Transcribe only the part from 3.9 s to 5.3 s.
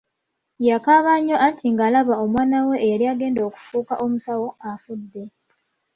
omusawo afudde.